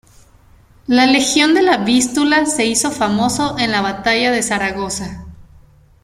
La 0.87 1.05
Legión 1.05 1.53
de 1.53 1.61
la 1.61 1.77
Vístula 1.77 2.47
se 2.47 2.65
hizo 2.65 2.89
famoso 2.89 3.55
en 3.59 3.69
la 3.71 3.81
Batalla 3.81 4.31
de 4.31 4.41
Zaragoza. 4.41 5.27